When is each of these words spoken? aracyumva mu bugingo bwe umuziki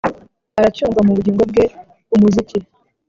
aracyumva 0.59 0.99
mu 1.05 1.11
bugingo 1.17 1.43
bwe 1.51 1.63
umuziki 2.15 2.57